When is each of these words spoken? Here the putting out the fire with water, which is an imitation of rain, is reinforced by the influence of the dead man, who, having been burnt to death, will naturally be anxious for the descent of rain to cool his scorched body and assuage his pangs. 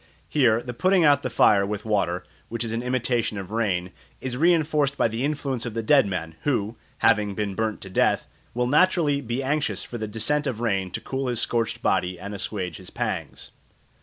Here 0.27 0.63
the 0.63 0.73
putting 0.73 1.05
out 1.05 1.21
the 1.21 1.29
fire 1.29 1.63
with 1.63 1.85
water, 1.85 2.25
which 2.49 2.63
is 2.63 2.71
an 2.71 2.81
imitation 2.81 3.37
of 3.37 3.51
rain, 3.51 3.91
is 4.19 4.35
reinforced 4.35 4.97
by 4.97 5.07
the 5.07 5.23
influence 5.23 5.63
of 5.63 5.75
the 5.75 5.83
dead 5.83 6.07
man, 6.07 6.33
who, 6.41 6.75
having 6.97 7.35
been 7.35 7.53
burnt 7.53 7.81
to 7.81 7.89
death, 7.91 8.25
will 8.55 8.65
naturally 8.65 9.21
be 9.21 9.43
anxious 9.43 9.83
for 9.83 9.99
the 9.99 10.07
descent 10.07 10.47
of 10.47 10.59
rain 10.59 10.89
to 10.89 11.01
cool 11.01 11.27
his 11.27 11.39
scorched 11.39 11.83
body 11.83 12.19
and 12.19 12.33
assuage 12.33 12.77
his 12.77 12.89
pangs. 12.89 13.51